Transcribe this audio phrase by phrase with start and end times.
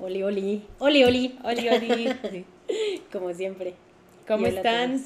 [0.00, 0.62] Oli, oli.
[0.78, 1.38] Oli, oli.
[1.44, 2.46] Oli, oli.
[3.12, 3.74] Como siempre.
[4.26, 5.02] ¿Cómo están?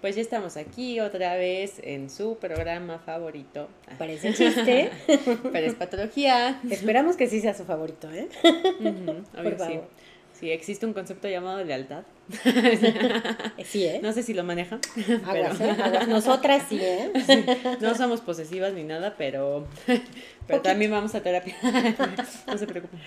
[0.00, 3.68] Pues ya estamos aquí otra vez en su programa favorito.
[3.98, 4.90] Parece chiste.
[5.52, 6.60] Pero es patología.
[6.70, 8.28] Esperamos que sí sea su favorito, ¿eh?
[9.34, 9.88] Por favor.
[10.32, 10.50] Sí.
[10.50, 12.04] existe un concepto llamado lealtad.
[13.64, 14.00] Sí, ¿eh?
[14.02, 14.80] No sé si lo manejan.
[15.24, 15.76] Aguas, ¿eh?
[16.08, 17.12] Nosotras sí, ¿eh?
[17.80, 19.66] No somos posesivas ni nada, pero,
[20.46, 21.56] pero también vamos a terapia.
[22.46, 23.00] No se preocupen.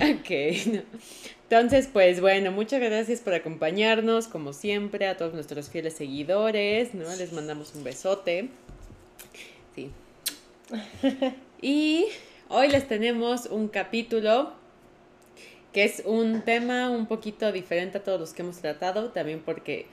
[0.00, 0.30] Ok.
[1.50, 7.14] Entonces, pues bueno, muchas gracias por acompañarnos, como siempre, a todos nuestros fieles seguidores, ¿no?
[7.16, 8.48] Les mandamos un besote.
[9.74, 9.90] Sí.
[11.60, 12.06] Y
[12.48, 14.54] hoy les tenemos un capítulo
[15.74, 19.86] que es un tema un poquito diferente a todos los que hemos tratado, también porque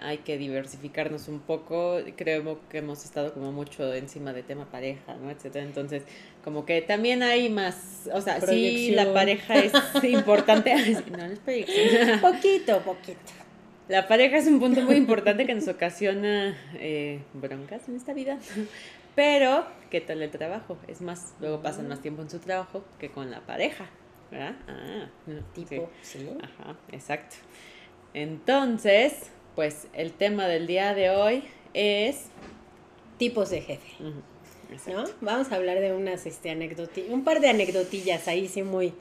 [0.00, 1.98] hay que diversificarnos un poco.
[2.16, 5.30] Creo que hemos estado como mucho encima de tema pareja, ¿no?
[5.30, 5.64] Etcétera.
[5.64, 6.04] Entonces,
[6.44, 9.72] como que también hay más, o sea, sí, la pareja es
[10.04, 10.72] importante.
[11.10, 12.20] no, no es proyección.
[12.20, 13.18] Poquito, poquito.
[13.88, 18.38] La pareja es un punto muy importante que nos ocasiona eh, broncas en esta vida.
[19.16, 20.78] Pero, ¿qué tal el trabajo?
[20.86, 23.88] Es más, luego pasan más tiempo en su trabajo que con la pareja.
[24.30, 24.54] ¿Verdad?
[24.68, 25.08] Ah,
[25.54, 26.28] tipo, sí.
[26.42, 27.36] Ajá, exacto.
[28.14, 32.26] Entonces, pues el tema del día de hoy es...
[33.16, 33.88] Tipos de jefe.
[34.86, 35.04] ¿No?
[35.20, 38.92] Vamos a hablar de unas este, anécdotas, un par de anecdotillas ahí sí muy...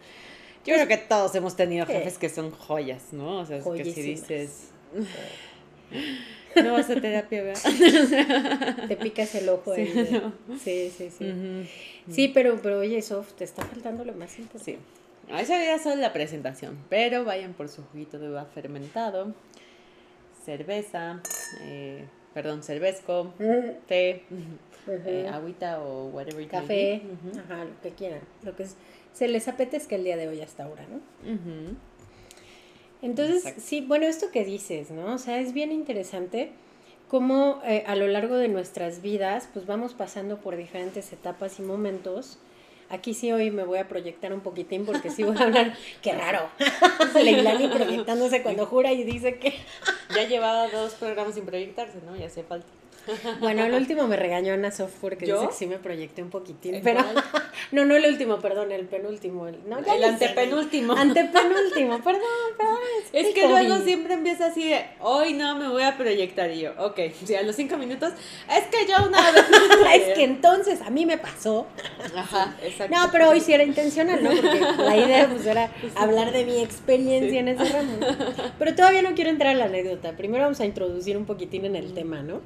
[0.66, 3.40] Yo creo que todos hemos tenido jefes que son joyas, ¿no?
[3.40, 4.72] O sea, es que si dices...
[6.56, 8.88] No vas a terapia, ¿verdad?
[8.88, 9.76] Te picas el ojo.
[9.76, 9.86] Sí,
[10.64, 11.10] sí, sí.
[11.10, 11.70] Sí,
[12.10, 14.72] sí pero, pero oye, Sof, te está faltando lo más importante.
[14.72, 14.78] Sí.
[15.30, 19.34] A esa ya solo la presentación, pero vayan por su juguito de uva fermentado
[20.48, 21.22] cerveza,
[21.64, 23.34] eh, perdón, cervezco,
[23.86, 24.24] té,
[24.88, 26.48] eh, agüita o whatever.
[26.48, 27.02] Café,
[27.38, 28.22] ajá, lo que quieran.
[28.44, 28.66] Lo que
[29.12, 31.02] se les apetezca el día de hoy hasta ahora, ¿no?
[33.02, 35.16] Entonces, sí, bueno, esto que dices, ¿no?
[35.16, 36.52] O sea, es bien interesante
[37.10, 41.62] cómo eh, a lo largo de nuestras vidas, pues vamos pasando por diferentes etapas y
[41.62, 42.40] momentos
[42.90, 45.74] Aquí sí hoy me voy a proyectar un poquitín porque sí voy a hablar.
[46.02, 46.50] ¡Qué raro!
[47.16, 49.54] Leilani proyectándose cuando jura y dice que.
[50.16, 52.16] ya llevaba dos programas sin proyectarse, ¿no?
[52.16, 52.68] Ya hacía falta.
[53.40, 56.82] Bueno, el último me regañó Ana Software que dice que sí me proyecté un poquitín.
[56.84, 57.02] Pero,
[57.72, 59.48] no, no el último, perdón, el penúltimo.
[59.48, 60.94] El, no, el antepenúltimo.
[60.98, 62.22] Antepenúltimo, perdón,
[62.58, 62.78] perdón.
[63.14, 66.52] Es, que luego siempre empieza así de, hoy no me voy a proyectar.
[66.52, 67.00] Y yo, ok,
[67.40, 68.14] a los cinco minutos,
[68.50, 69.46] es que yo una vez.
[69.96, 71.68] es que entonces a mí me pasó.
[72.16, 72.96] Ajá, exacto.
[72.96, 74.32] No, pero hoy sí era intencional, ¿no?
[74.32, 77.98] Porque la idea pues era hablar de mi experiencia en ese ramo.
[78.58, 80.14] Pero todavía no quiero entrar a la anécdota.
[80.14, 82.42] Primero vamos a introducir un poquitín en el tema, ¿no?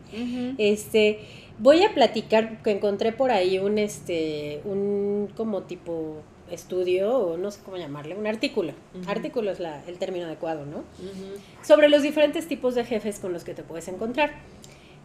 [0.58, 1.20] Este,
[1.62, 6.18] voy a platicar que encontré por ahí un este un como tipo
[6.50, 8.74] estudio o no sé cómo llamarle, un artículo.
[9.08, 10.84] Artículo es la, el término adecuado, ¿no?
[11.64, 14.34] Sobre los diferentes tipos de jefes con los que te puedes encontrar.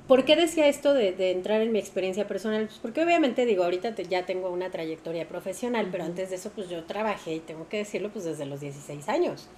[0.09, 2.67] ¿Por qué decía esto de, entrar en mi experiencia personal?
[2.67, 6.69] Pues porque obviamente digo, ahorita ya tengo una trayectoria profesional, pero antes de eso pues
[6.69, 9.49] yo trabajé y tengo que decirlo pues desde los 16 años.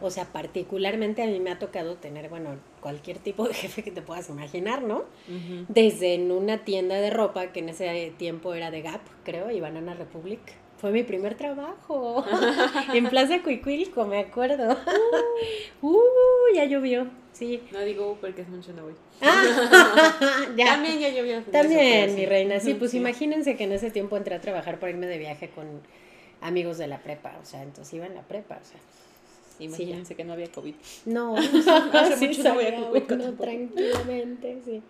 [0.00, 3.90] O sea, particularmente a mí me ha tocado tener, bueno, cualquier tipo de jefe que
[3.90, 5.04] te puedas imaginar, ¿no?
[5.68, 9.60] Desde en una tienda de ropa, que en ese tiempo era de Gap, creo, y
[9.60, 10.40] Banana Republic.
[10.76, 12.24] Fue mi primer trabajo.
[12.92, 14.76] en Plaza Cuicuilco, me acuerdo.
[15.80, 15.90] Uh.
[15.92, 17.06] uh, ya llovió.
[17.32, 17.62] Sí.
[17.70, 18.94] No digo porque es mucho no voy.
[19.20, 21.40] Ah, También ya llovió.
[21.44, 22.58] También, mi reina.
[22.58, 25.82] Sí, pues imagínense que en ese tiempo entré a trabajar por irme de viaje con
[26.40, 27.38] amigos de la prepa.
[27.40, 28.58] O sea, entonces iba en la prepa.
[28.60, 28.80] O sea,
[29.58, 30.74] Imagínense que no había COVID.
[31.06, 31.36] No,
[31.92, 33.02] hace mucho no había COVID.
[33.38, 34.82] tranquilamente, sí.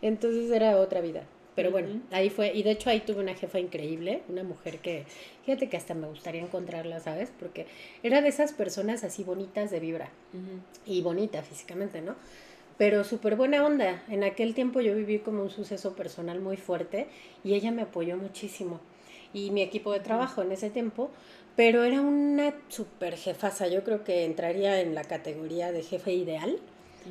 [0.00, 1.24] Entonces era otra vida.
[1.54, 5.04] Pero bueno, ahí fue, y de hecho ahí tuve una jefa increíble, una mujer que,
[5.44, 7.30] fíjate que hasta me gustaría encontrarla, ¿sabes?
[7.38, 7.66] Porque
[8.02, 10.08] era de esas personas así bonitas de vibra
[10.86, 12.16] y bonita físicamente, ¿no?
[12.78, 14.02] Pero súper buena onda.
[14.08, 17.06] En aquel tiempo yo viví como un suceso personal muy fuerte
[17.44, 18.80] y ella me apoyó muchísimo.
[19.34, 21.10] Y mi equipo de trabajo en ese tiempo,
[21.56, 26.58] pero era una super jefasa, yo creo que entraría en la categoría de jefe ideal,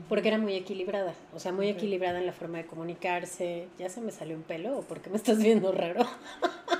[0.08, 3.68] porque era muy equilibrada, o sea, muy equilibrada en la forma de comunicarse.
[3.78, 6.06] ¿Ya se me salió un pelo o por qué me estás viendo raro?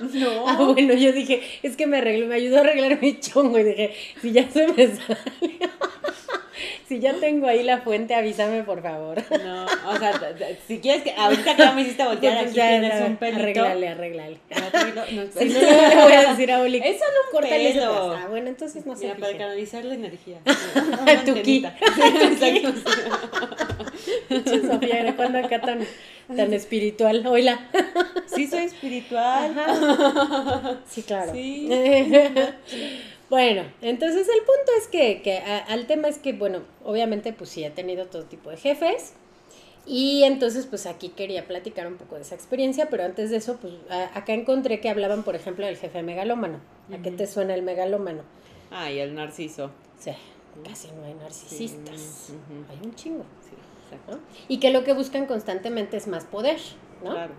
[0.00, 0.46] No.
[0.48, 3.64] Ah, bueno, yo dije, es que me arregló, me ayudó a arreglar mi chongo y
[3.64, 5.68] dije, si ya se me salió.
[6.92, 9.22] Si ya tengo ahí la fuente, avísame por favor.
[9.42, 10.12] No, o sea,
[10.68, 13.40] si quieres que ahorita que ya me hiciste voltear pues aquí ya, tienes un pelito.
[13.40, 14.38] Arreglale, arreglale.
[14.94, 16.78] No, no, si no, no le voy a decir a Oli.
[16.78, 18.12] Eso no cortale pelo.
[18.12, 19.06] Ah, bueno, entonces no sé.
[19.06, 20.38] Mira, para canalizar la energía.
[21.26, 21.66] tu ki.
[24.66, 25.80] Sofía, ¿de cuándo acá tan,
[26.36, 27.26] tan espiritual?
[27.26, 27.58] Hola.
[28.26, 29.54] Sí, soy espiritual.
[30.88, 31.32] Sí, claro.
[31.32, 31.68] Sí.
[33.32, 37.64] Bueno, entonces el punto es que, que al tema es que, bueno, obviamente pues sí
[37.64, 39.14] he tenido todo tipo de jefes
[39.86, 43.56] y entonces pues aquí quería platicar un poco de esa experiencia, pero antes de eso
[43.56, 43.72] pues
[44.12, 46.60] acá encontré que hablaban por ejemplo del jefe megalómano.
[46.92, 48.20] ¿A qué te suena el megalómano?
[48.70, 49.70] Ah, y el narciso.
[49.98, 50.10] Sí,
[50.62, 52.34] casi no hay narcisistas,
[52.68, 53.24] hay un chingo.
[53.40, 54.18] Sí, exacto.
[54.48, 56.60] Y que lo que buscan constantemente es más poder,
[57.02, 57.12] ¿no?
[57.12, 57.32] Claro.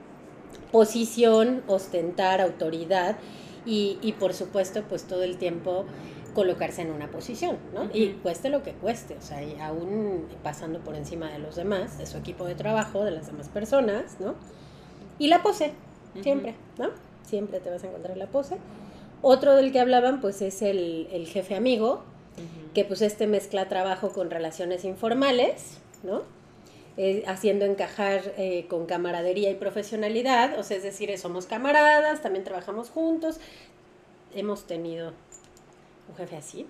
[0.71, 3.15] Posición, ostentar, autoridad
[3.65, 5.85] y, y por supuesto pues todo el tiempo
[6.33, 7.89] colocarse en una posición, ¿no?
[7.93, 12.05] Y cueste lo que cueste, o sea, aún pasando por encima de los demás, de
[12.05, 14.35] su equipo de trabajo, de las demás personas, ¿no?
[15.19, 15.73] Y la pose,
[16.21, 16.89] siempre, ¿no?
[17.23, 18.57] Siempre te vas a encontrar la pose.
[19.21, 22.03] Otro del que hablaban, pues, es el, el jefe amigo,
[22.73, 26.23] que pues este mezcla trabajo con relaciones informales, ¿no?
[26.95, 32.43] Eh, haciendo encajar eh, con camaradería y profesionalidad, o sea, es decir, somos camaradas, también
[32.43, 33.39] trabajamos juntos,
[34.35, 35.11] hemos tenido
[36.07, 36.67] un jefe así,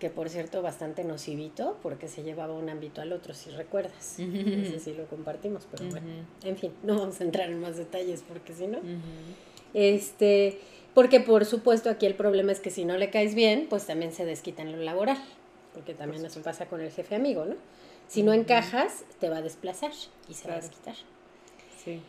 [0.00, 4.80] que por cierto bastante nocivito, porque se llevaba un ámbito al otro, si recuerdas, ese
[4.80, 6.06] sí lo compartimos, pero bueno,
[6.42, 8.78] en fin, no vamos a entrar en más detalles, porque si no,
[9.74, 10.58] este,
[10.94, 14.12] porque por supuesto aquí el problema es que si no le caes bien, pues también
[14.12, 15.18] se desquita en lo laboral,
[15.74, 17.56] porque también eso pasa con el jefe amigo, ¿no?
[18.08, 19.92] Si no encajas, te va a desplazar
[20.28, 20.94] y se va a desquitar.
[21.82, 22.00] Sí.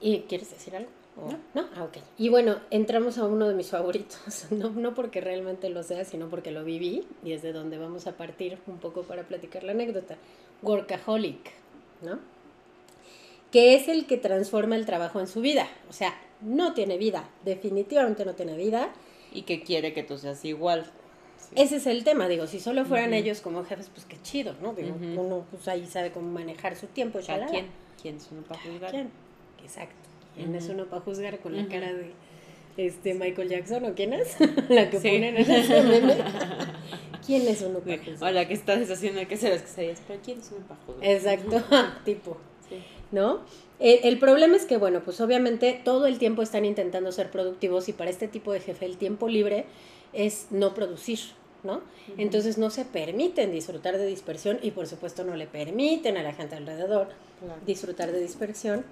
[0.00, 0.90] ¿Y quieres decir algo?
[1.54, 1.68] ¿No?
[1.76, 1.98] Ah, ok.
[2.16, 6.28] Y bueno, entramos a uno de mis favoritos, no, no porque realmente lo sea, sino
[6.28, 9.72] porque lo viví y es de donde vamos a partir un poco para platicar la
[9.72, 10.16] anécdota.
[10.62, 11.52] Workaholic,
[12.00, 12.18] ¿no?
[13.50, 15.68] Que es el que transforma el trabajo en su vida.
[15.90, 18.92] O sea, no tiene vida, definitivamente no tiene vida.
[19.34, 20.90] Y que quiere que tú seas igual.
[21.54, 24.72] Ese es el tema, digo, si solo fueran ellos como jefes, pues qué chido, ¿no?
[24.72, 27.18] Digo, uno pues ahí sabe cómo manejar su tiempo.
[27.18, 27.66] ¿A quién?
[28.00, 28.90] ¿Quién es uno para juzgar?
[28.90, 29.10] ¿Quién?
[29.62, 29.94] Exacto.
[30.34, 32.12] ¿Quién es uno para juzgar con la cara de
[32.78, 34.36] este Michael Jackson o quién es?
[34.68, 36.16] la que ponen en ese meme.
[37.24, 38.30] ¿Quién es uno para juzgar?
[38.30, 41.10] O la que estás haciendo que se las que pero ¿quién es uno para juzgar?
[41.10, 41.62] Exacto,
[42.04, 42.38] tipo.
[43.10, 43.40] ¿No?
[43.78, 47.90] El, el, problema es que, bueno, pues obviamente todo el tiempo están intentando ser productivos
[47.90, 49.66] y para este tipo de jefe el tiempo libre
[50.14, 51.18] es no producir,
[51.62, 51.80] ¿no?
[52.18, 56.32] Entonces no se permiten disfrutar de dispersión y por supuesto no le permiten a la
[56.32, 57.08] gente alrededor
[57.66, 58.84] disfrutar de dispersión.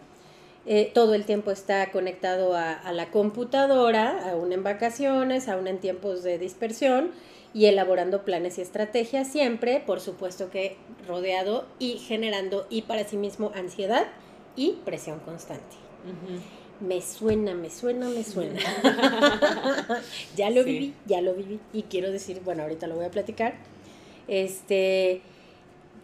[0.66, 6.22] Eh, todo el tiempo está conectado a, la computadora, aún en vacaciones, aún en tiempos
[6.22, 7.12] de dispersión
[7.54, 10.76] y elaborando planes y estrategias siempre, por supuesto que
[11.08, 14.06] rodeado y generando y para sí mismo ansiedad
[14.54, 15.76] y presión constante
[16.80, 18.60] me suena, me suena, me suena.
[20.36, 21.60] ya lo viví, ya lo viví.
[21.72, 23.54] Y quiero decir, bueno, ahorita lo voy a platicar.
[24.28, 25.22] Este,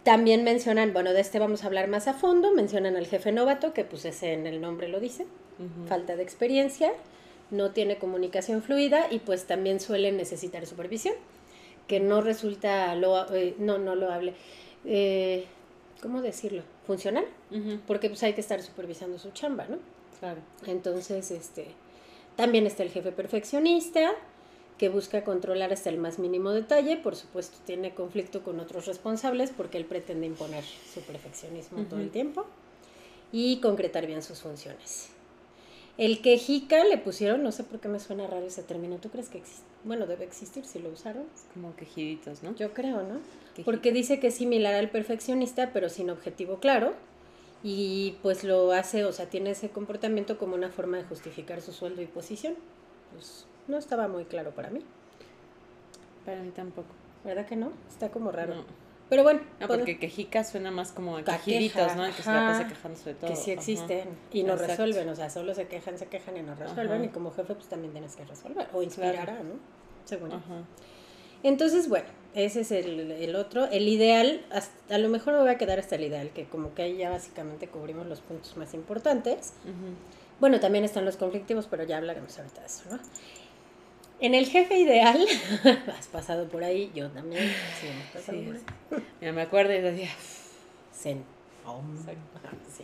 [0.03, 3.73] también mencionan, bueno, de este vamos a hablar más a fondo, mencionan al jefe novato,
[3.73, 5.25] que pues ese en el nombre lo dice,
[5.87, 6.93] falta de experiencia,
[7.51, 11.15] no tiene comunicación fluida y pues también suele necesitar supervisión,
[11.87, 14.33] que no resulta, lo, eh, no, no lo hable,
[14.85, 15.45] eh,
[16.01, 16.63] ¿cómo decirlo?
[16.85, 17.25] Funcional,
[17.85, 19.77] porque pues hay que estar supervisando su chamba, ¿no?
[20.19, 20.41] Claro.
[20.65, 21.67] Entonces, este,
[22.35, 24.13] también está el jefe perfeccionista,
[24.77, 29.51] que busca controlar hasta el más mínimo detalle, por supuesto tiene conflicto con otros responsables
[29.55, 32.45] porque él pretende imponer su perfeccionismo todo el tiempo
[33.31, 35.09] y concretar bien sus funciones.
[35.97, 39.29] El quejica le pusieron, no sé por qué me suena raro ese término, ¿tú crees
[39.29, 39.65] que existe?
[39.83, 41.23] Bueno, debe existir si lo usaron.
[41.55, 42.55] Como quejiditos, ¿no?
[42.55, 43.19] Yo creo, ¿no?
[43.65, 46.93] Porque dice que es similar al perfeccionista, pero sin objetivo claro
[47.63, 51.73] y pues lo hace, o sea, tiene ese comportamiento como una forma de justificar su
[51.73, 52.55] sueldo y posición.
[53.13, 54.79] Pues no estaba muy claro para mí.
[56.25, 56.89] Para mí tampoco.
[57.23, 57.71] ¿Verdad que no?
[57.89, 58.65] Está como raro.
[59.09, 59.39] Pero bueno.
[59.59, 62.05] No, porque quejica suena más como quejiditos, ¿no?
[62.07, 63.29] Que se la pasa quejándose de todo.
[63.29, 66.55] Que sí existen y no resuelven, o sea, solo se quejan, se quejan y no
[66.55, 67.05] resuelven.
[67.05, 69.55] Y como jefe, pues también tienes que resolver o inspirar ¿no?
[70.05, 70.31] Según.
[71.43, 72.07] Entonces, bueno,
[72.45, 73.65] ese es el, otro.
[73.65, 74.45] El ideal,
[74.89, 77.09] a lo mejor me voy a quedar hasta el ideal, que como que ahí ya
[77.09, 79.53] básicamente cubrimos los puntos más importantes.
[80.39, 82.99] Bueno, también están los conflictivos, pero ya hablaremos ahorita de eso, ¿no?
[84.19, 85.25] En el jefe ideal,
[85.97, 87.43] has pasado por ahí, yo también.
[87.81, 88.37] Sí, pasado
[89.19, 90.09] Ya me acuerdo y decía,
[90.93, 91.23] Zen.
[91.65, 91.81] Oh,
[92.71, 92.83] sí.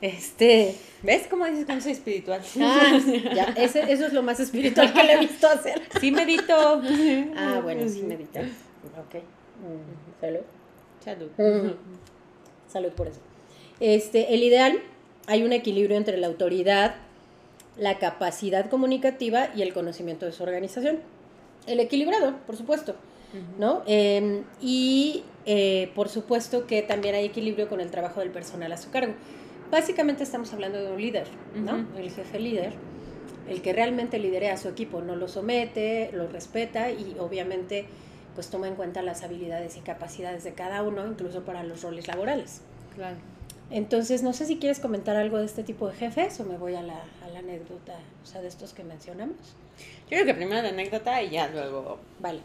[0.00, 2.42] Este, ¿Ves cómo dices que no soy espiritual?
[2.60, 2.98] Ah,
[3.34, 5.82] ya, eso es lo más espiritual que le he visto hacer.
[6.00, 6.82] Sí medito.
[7.36, 8.40] Ah, bueno, sí medita.
[8.40, 9.22] Ok.
[9.62, 10.40] Mm, salud.
[11.02, 11.30] Salud.
[11.38, 11.70] Mm.
[12.68, 13.20] Salud por eso.
[13.80, 14.80] Este, el ideal,
[15.26, 16.96] hay un equilibrio entre la autoridad,
[17.76, 21.00] la capacidad comunicativa y el conocimiento de su organización.
[21.66, 22.96] El equilibrado, por supuesto,
[23.58, 23.82] ¿no?
[23.86, 28.76] Em, y eh, por supuesto que también hay equilibrio con el trabajo del personal a
[28.76, 29.14] su cargo.
[29.70, 31.86] Básicamente estamos hablando de un líder, ¿no?
[31.98, 32.72] El jefe líder,
[33.48, 37.86] el que realmente lidera a su equipo, no lo somete, lo respeta y obviamente
[38.34, 42.06] pues toma en cuenta las habilidades y capacidades de cada uno, incluso para los roles
[42.06, 42.60] laborales.
[42.94, 43.16] Claro.
[43.70, 46.74] Entonces, no sé si quieres comentar algo de este tipo de jefes o me voy
[46.74, 49.36] a la, a la anécdota, o sea, de estos que mencionamos.
[50.02, 51.98] Yo creo que primero la anécdota y ya luego.
[52.20, 52.40] Vale.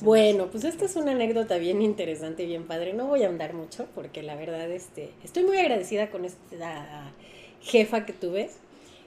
[0.00, 2.92] Bueno, pues esta es una anécdota bien interesante y bien padre.
[2.92, 7.12] No voy a andar mucho porque la verdad este, estoy muy agradecida con esta
[7.60, 8.50] jefa que tuve.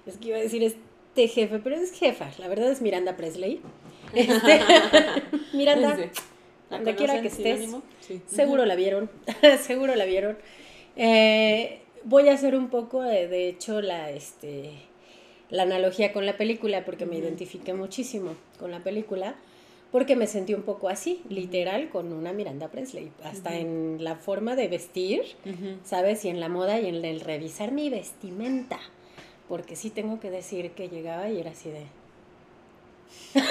[0.05, 2.29] Es que iba a decir este jefe, pero es jefa.
[2.37, 3.61] La verdad es Miranda Presley.
[4.13, 4.61] Este,
[5.53, 5.97] Miranda,
[6.69, 7.69] donde quiera que estés,
[8.27, 9.09] seguro la vieron,
[9.61, 10.37] seguro la vieron.
[10.95, 14.71] Eh, voy a hacer un poco, de, de hecho, la, este,
[15.49, 19.35] la analogía con la película porque me identifiqué muchísimo con la película
[19.95, 24.57] porque me sentí un poco así, literal, con una Miranda Presley, hasta en la forma
[24.57, 25.23] de vestir,
[25.85, 26.25] ¿sabes?
[26.25, 28.77] Y en la moda y en el revisar mi vestimenta,
[29.47, 31.85] porque sí tengo que decir que llegaba y era así de...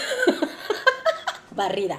[1.57, 1.99] barrida.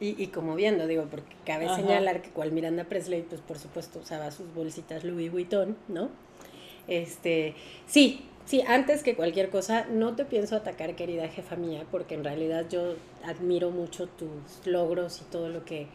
[0.00, 4.00] Y, y, como viendo, digo, porque cabe señalar que cual Miranda Presley, pues por supuesto
[4.00, 6.08] usaba sus bolsitas Louis Vuitton, ¿no?
[6.88, 7.54] Este,
[7.86, 12.24] sí, Sí, antes que cualquier cosa, no te pienso atacar, querida jefa mía, porque en
[12.24, 15.86] realidad yo admiro mucho tus logros y todo lo que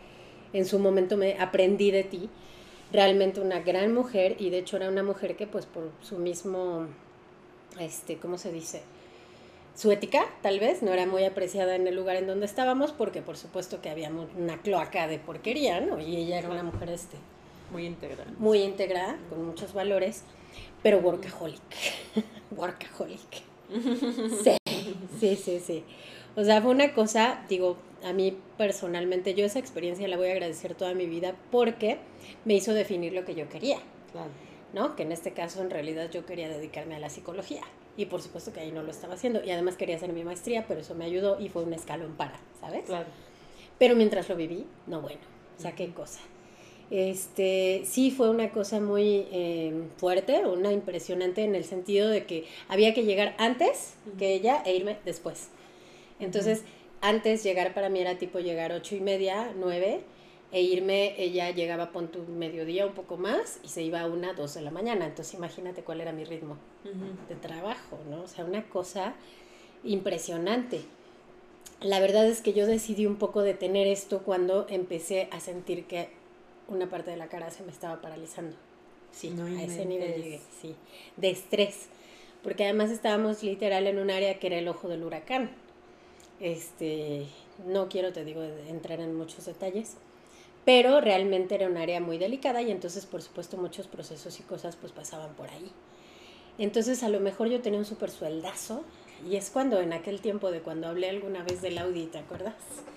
[0.53, 2.29] en su momento me aprendí de ti.
[2.93, 6.88] Realmente una gran mujer y de hecho era una mujer que pues por su mismo,
[7.77, 8.83] este, ¿cómo se dice?
[9.75, 13.21] Su ética, tal vez, no era muy apreciada en el lugar en donde estábamos porque
[13.21, 16.00] por supuesto que había una cloaca de porquería, ¿no?
[16.00, 17.17] Y ella era una mujer, este...
[17.74, 18.24] Muy íntegra.
[18.39, 20.24] Muy íntegra, con muchos valores
[20.83, 21.62] pero workaholic.
[22.51, 23.43] workaholic.
[24.43, 24.57] Sí,
[25.19, 25.83] sí, sí, sí.
[26.35, 30.31] O sea, fue una cosa, digo, a mí personalmente, yo esa experiencia la voy a
[30.33, 31.97] agradecer toda mi vida porque
[32.43, 33.79] me hizo definir lo que yo quería.
[34.12, 34.29] Claro.
[34.74, 34.95] ¿No?
[34.95, 37.62] Que en este caso, en realidad, yo quería dedicarme a la psicología.
[37.97, 39.41] Y por supuesto que ahí no lo estaba haciendo.
[39.43, 42.38] Y además quería hacer mi maestría, pero eso me ayudó y fue un escalón para,
[42.59, 42.85] ¿sabes?
[42.85, 43.07] Claro.
[43.79, 45.21] Pero mientras lo viví, no bueno.
[45.57, 46.19] O sea, qué cosa.
[46.91, 52.45] Este, sí fue una cosa muy eh, fuerte, una impresionante en el sentido de que
[52.67, 55.49] había que llegar antes que ella e irme después.
[56.19, 56.63] Entonces,
[57.01, 60.01] antes llegar para mí era tipo llegar ocho y media, nueve,
[60.51, 64.33] e irme, ella llegaba por tu mediodía un poco más y se iba a una,
[64.33, 65.05] dos de la mañana.
[65.05, 66.57] Entonces, imagínate cuál era mi ritmo
[67.27, 68.21] de trabajo, ¿no?
[68.21, 69.15] O sea, una cosa
[69.83, 70.81] impresionante.
[71.81, 76.09] La verdad es que yo decidí un poco detener esto cuando empecé a sentir que
[76.67, 78.55] una parte de la cara se me estaba paralizando.
[79.12, 80.75] Sí, a ese nivel llegué, sí.
[81.15, 81.88] De estrés.
[82.43, 85.51] Porque además estábamos literal en un área que era el ojo del huracán.
[86.39, 87.25] Este,
[87.65, 89.95] no quiero, te digo, entrar en muchos detalles,
[90.65, 94.75] pero realmente era un área muy delicada y entonces, por supuesto, muchos procesos y cosas
[94.75, 95.72] pues pasaban por ahí.
[96.57, 98.84] Entonces, a lo mejor yo tenía un súper sueldazo
[99.25, 102.53] y es cuando en aquel tiempo de cuando hablé alguna vez del Audi, ¿te acuerdas?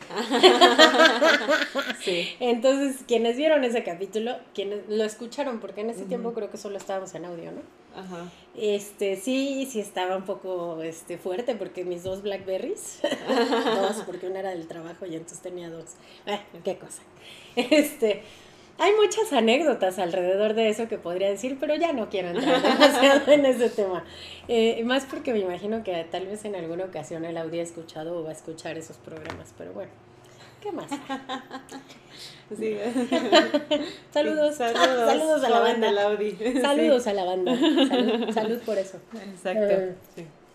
[2.00, 2.28] sí.
[2.40, 6.76] Entonces, quienes vieron ese capítulo, quienes lo escucharon, porque en ese tiempo creo que solo
[6.76, 7.62] estábamos en audio, ¿no?
[7.98, 8.30] Ajá.
[8.56, 13.00] Este, sí, sí estaba un poco este, fuerte porque mis dos Blackberries,
[13.80, 15.94] dos, porque una era del trabajo y entonces tenía dos.
[16.26, 17.02] Eh, qué cosa.
[17.56, 18.22] Este,
[18.78, 23.32] hay muchas anécdotas alrededor de eso que podría decir, pero ya no quiero entrar demasiado
[23.32, 24.04] en ese tema.
[24.46, 28.22] Eh, más porque me imagino que tal vez en alguna ocasión él habría escuchado o
[28.22, 29.90] va a escuchar esos programas, pero bueno,
[30.62, 30.88] ¿qué más?
[34.10, 35.92] saludos, saludos, a la banda.
[36.62, 37.54] Saludos a la banda.
[38.32, 38.98] Salud, por eso.
[39.12, 39.74] Exacto.
[39.74, 39.94] Eh,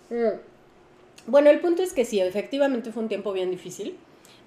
[0.09, 1.31] mm.
[1.31, 3.95] Bueno, el punto es que sí, efectivamente fue un tiempo bien difícil.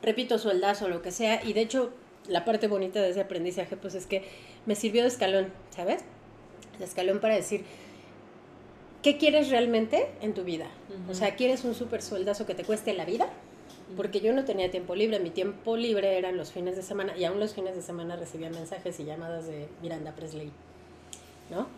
[0.03, 1.93] Repito, sueldazo, lo que sea, y de hecho
[2.29, 4.25] la parte bonita de ese aprendizaje, pues es que
[4.67, 6.03] me sirvió de escalón, ¿sabes?
[6.79, 7.65] De escalón para decir,
[9.03, 10.69] ¿qué quieres realmente en tu vida?
[11.09, 13.29] O sea, ¿quieres un súper sueldazo que te cueste la vida?
[13.97, 17.25] Porque yo no tenía tiempo libre, mi tiempo libre eran los fines de semana, y
[17.25, 20.51] aún los fines de semana recibía mensajes y llamadas de Miranda Presley,
[21.51, 21.69] ¿no?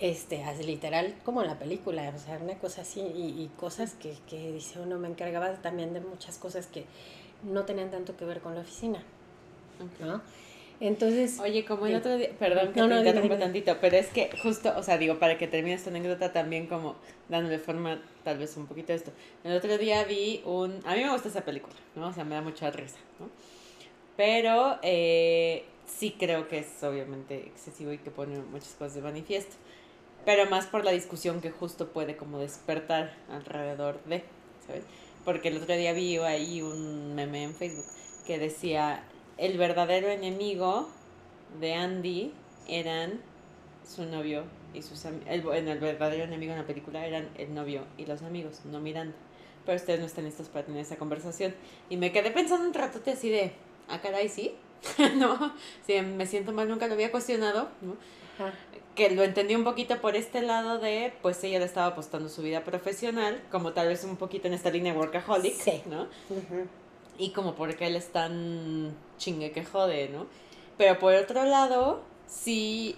[0.00, 4.16] Este, literal, como en la película, o sea, una cosa así, y, y cosas que,
[4.28, 6.84] que dice uno, me encargaba también de muchas cosas que
[7.44, 9.02] no tenían tanto que ver con la oficina.
[10.00, 10.22] ¿No?
[10.80, 11.38] Entonces.
[11.40, 12.30] Oye, como el otro día.
[12.38, 15.74] Perdón que te interrumpa tantito, pero es que justo, o sea, digo, para que termine
[15.74, 16.96] esta anécdota también, como
[17.28, 19.12] dándole forma, tal vez un poquito a esto.
[19.44, 20.80] El otro día vi un.
[20.84, 22.08] A mí me gusta esa película, ¿no?
[22.08, 23.28] O sea, me da mucha risa, ¿no?
[24.16, 29.56] Pero eh, sí creo que es obviamente excesivo y que pone muchas cosas de manifiesto.
[30.24, 34.24] Pero más por la discusión que justo puede como despertar alrededor de,
[34.66, 34.84] ¿sabes?
[35.24, 37.84] Porque el otro día vi ahí un meme en Facebook
[38.26, 39.04] que decía,
[39.38, 40.88] el verdadero enemigo
[41.60, 42.32] de Andy
[42.68, 43.20] eran
[43.86, 45.26] su novio y sus amigos.
[45.28, 49.14] El, el verdadero enemigo en la película eran el novio y los amigos, no Miranda.
[49.64, 51.54] Pero ustedes no están listos para tener esa conversación.
[51.88, 53.52] Y me quedé pensando un ratote así de,
[53.88, 54.54] ah, caray, sí.
[55.16, 55.54] no,
[55.86, 57.68] sí, me siento mal, nunca lo había cuestionado.
[57.80, 57.96] ¿no?
[58.94, 62.42] Que lo entendí un poquito por este lado de, pues ella le estaba apostando su
[62.42, 65.82] vida profesional, como tal vez un poquito en esta línea workaholic, sí.
[65.86, 66.08] ¿no?
[67.18, 70.26] Y como porque él es tan chingue que jode, ¿no?
[70.76, 72.96] Pero por otro lado, sí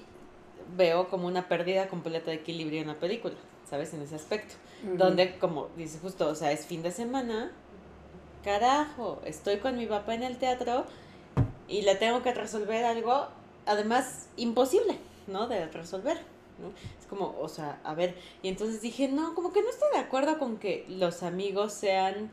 [0.77, 3.35] veo como una pérdida completa de equilibrio en la película,
[3.69, 3.93] ¿sabes?
[3.95, 4.55] En ese aspecto.
[4.83, 7.51] Donde, como dice justo, o sea, es fin de semana,
[8.45, 10.85] carajo, estoy con mi papá en el teatro
[11.67, 13.27] y le tengo que resolver algo,
[13.65, 15.49] además, imposible, ¿no?
[15.49, 16.19] De resolver.
[16.59, 16.69] ¿no?
[17.01, 19.99] Es como, o sea, a ver, y entonces dije, no, como que no estoy de
[19.99, 22.31] acuerdo con que los amigos sean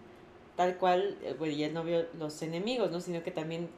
[0.55, 3.01] tal cual, eh, bueno, y el novio los enemigos, ¿no?
[3.01, 3.69] Sino que también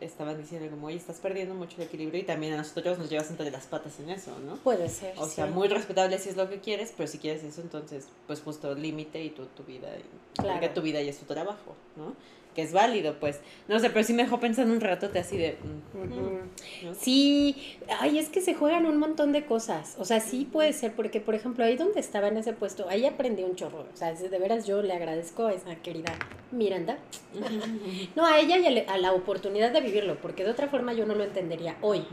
[0.00, 3.30] estaban diciendo como, oye, estás perdiendo mucho el equilibrio y también a nosotros nos llevas
[3.30, 4.56] entre las patas en eso, ¿no?
[4.56, 5.14] Puede ser.
[5.18, 8.40] O sea, muy respetable si es lo que quieres, pero si quieres eso, entonces, pues
[8.40, 10.70] justo límite y tu, tu vida, y, claro.
[10.70, 12.14] tu vida y es tu trabajo, ¿no?
[12.54, 13.40] Que es válido, pues.
[13.68, 15.58] No sé, pero sí me dejó pensando un ratote así de...
[15.62, 19.96] Mm, sí, ay, es que se juegan un montón de cosas.
[19.98, 23.04] O sea, sí puede ser, porque, por ejemplo, ahí donde estaba en ese puesto, ahí
[23.04, 23.86] aprendí un chorro.
[23.92, 26.12] O sea, de veras yo le agradezco a esa querida
[26.52, 26.98] Miranda.
[28.16, 31.14] no, a ella y a la oportunidad de vivirlo, porque de otra forma yo no
[31.14, 32.04] lo entendería hoy.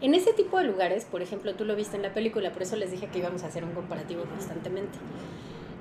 [0.00, 2.76] En ese tipo de lugares, por ejemplo, tú lo viste en la película, por eso
[2.76, 4.98] les dije que íbamos a hacer un comparativo constantemente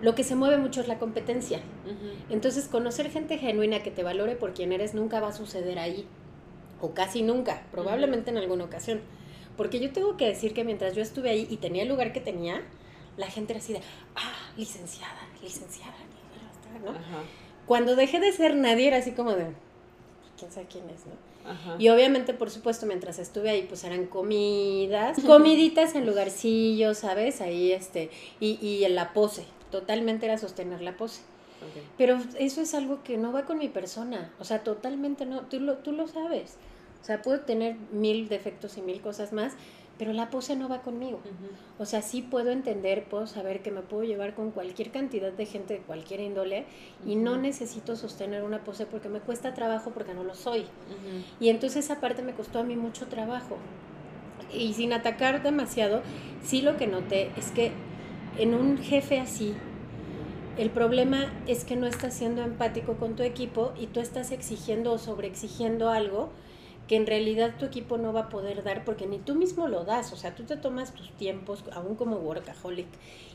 [0.04, 1.62] lo que se mueve mucho es la competencia.
[2.30, 6.06] Entonces, conocer gente genuina que te valore por quien eres nunca va a suceder ahí.
[6.82, 9.00] O casi nunca, probablemente en alguna ocasión.
[9.56, 12.20] Porque yo tengo que decir que mientras yo estuve ahí y tenía el lugar que
[12.20, 12.62] tenía,
[13.16, 13.80] la gente era así de,
[14.16, 15.96] ah, licenciada, licenciada,
[16.84, 16.92] ¿no?
[17.66, 19.54] Cuando dejé de ser nadie era así como de,
[20.38, 21.14] quién sabe quién es, ¿no?
[21.80, 27.40] Y obviamente, por supuesto, mientras estuve ahí, pues eran comidas, comiditas en lugarcillos, ¿sabes?
[27.40, 28.10] Ahí, este,
[28.42, 31.22] y, y en la pose, totalmente era sostener la pose.
[31.98, 35.60] Pero eso es algo que no va con mi persona, o sea, totalmente no, tú
[35.60, 36.58] lo, tú lo sabes.
[37.02, 39.54] O sea, puedo tener mil defectos y mil cosas más,
[39.98, 41.22] pero la pose no va conmigo.
[41.80, 45.46] O sea, sí puedo entender, puedo saber que me puedo llevar con cualquier cantidad de
[45.48, 46.66] gente de cualquier índole
[47.06, 50.66] y no necesito sostener una pose porque me cuesta trabajo porque no lo soy.
[51.40, 53.58] Y entonces esa parte me costó a mí mucho trabajo.
[54.54, 56.04] Y sin atacar demasiado,
[56.44, 57.72] sí lo que noté es que
[58.38, 59.54] en un jefe así,
[60.58, 64.94] el problema es que no estás siendo empático con tu equipo y tú estás exigiendo
[64.94, 66.30] o sobreexigiendo algo
[66.88, 69.86] que en realidad tu equipo no va a poder dar porque ni tú mismo lo
[69.86, 72.88] das, o sea, tú te tomas tus tiempos aún como workaholic.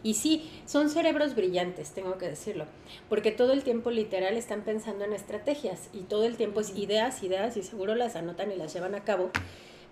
[0.02, 2.66] Y sí, son cerebros brillantes, tengo que decirlo,
[3.08, 7.22] porque todo el tiempo literal están pensando en estrategias y todo el tiempo es ideas,
[7.22, 9.30] ideas y seguro las anotan y las llevan a cabo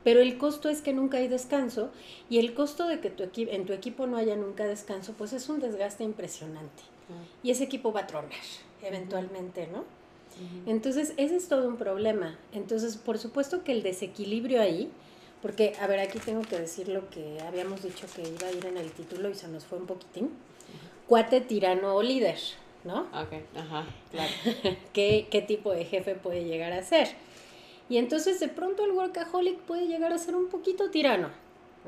[0.06, 1.90] pero el costo es que nunca hay descanso
[2.30, 5.48] y el costo de que tu en tu equipo no haya nunca descanso, pues es
[5.48, 6.84] un desgaste impresionante.
[7.42, 8.30] Y ese equipo va a tronar
[8.84, 9.84] eventualmente, ¿no?
[10.64, 12.38] Entonces, ese es todo un problema.
[12.52, 14.92] Entonces, por supuesto que el desequilibrio ahí,
[15.42, 18.64] porque, a ver, aquí tengo que decir lo que habíamos dicho que iba a ir
[18.64, 20.30] en el título y se nos fue un poquitín.
[21.08, 22.38] Cuate, tirano o líder,
[22.84, 23.08] ¿no?
[23.12, 24.32] Ok, ajá, claro.
[24.92, 27.08] ¿Qué, ¿Qué tipo de jefe puede llegar a ser?
[27.88, 31.30] Y entonces de pronto el workaholic puede llegar a ser un poquito tirano,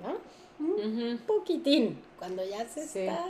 [0.02, 0.38] ¿no?
[0.61, 3.24] Un poquitín, cuando ya se está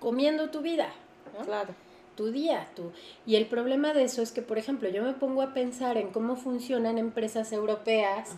[0.00, 0.92] comiendo tu vida,
[1.36, 1.44] ¿no?
[1.44, 1.74] Claro.
[2.16, 2.92] Tu día, tu...
[3.26, 6.10] Y el problema de eso es que, por ejemplo, yo me pongo a pensar en
[6.10, 8.36] cómo funcionan empresas europeas,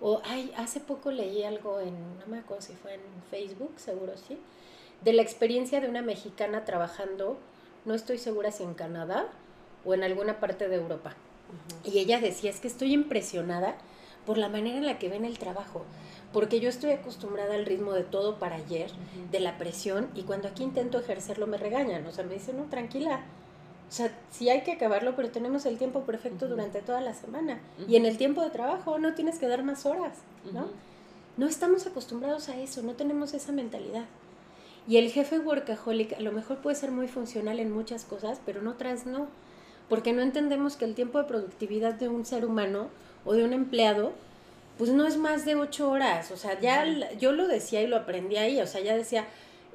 [0.00, 3.00] o, ay, hace poco leí algo en, no me acuerdo si fue en
[3.30, 4.38] Facebook, seguro sí,
[5.02, 7.36] de la experiencia de una mexicana trabajando,
[7.84, 9.28] no estoy segura si en Canadá
[9.84, 11.14] o en alguna parte de Europa
[11.84, 13.76] y ella decía, es que estoy impresionada
[14.26, 15.84] por la manera en la que ven el trabajo,
[16.32, 18.90] porque yo estoy acostumbrada al ritmo de todo para ayer,
[19.30, 22.64] de la presión, y cuando aquí intento ejercerlo me regañan, o sea, me dicen, no,
[22.64, 23.20] tranquila,
[23.88, 27.60] o sea, sí hay que acabarlo, pero tenemos el tiempo perfecto durante toda la semana,
[27.88, 30.18] y en el tiempo de trabajo no tienes que dar más horas,
[30.52, 30.68] ¿no?
[31.36, 34.04] No estamos acostumbrados a eso, no tenemos esa mentalidad.
[34.86, 38.60] Y el jefe workaholic a lo mejor puede ser muy funcional en muchas cosas, pero
[38.60, 39.28] en otras no
[39.92, 42.88] porque no entendemos que el tiempo de productividad de un ser humano
[43.26, 44.12] o de un empleado
[44.78, 46.30] pues no es más de ocho horas.
[46.30, 46.86] O sea, ya
[47.18, 48.58] yo lo decía y lo aprendí ahí.
[48.62, 49.26] O sea, ya decía,